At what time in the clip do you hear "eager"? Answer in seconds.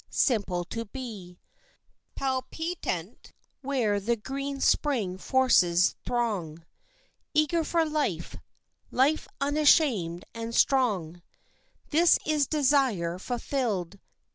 7.35-7.63